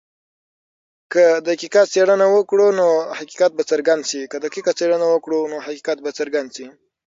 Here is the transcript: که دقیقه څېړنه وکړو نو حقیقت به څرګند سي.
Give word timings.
که 1.13 1.23
دقیقه 1.49 1.81
څېړنه 1.93 2.27
وکړو 2.35 2.67
نو 2.79 2.87
حقیقت 3.17 3.51
به 6.03 6.11
څرګند 6.27 6.49
سي. 6.55 6.67